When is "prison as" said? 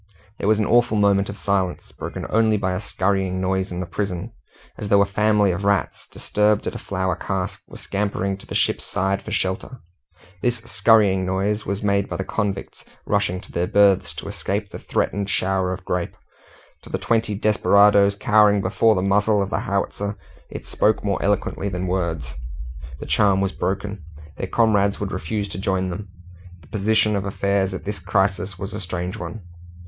3.85-4.87